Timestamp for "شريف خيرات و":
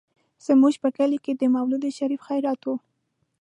1.97-2.69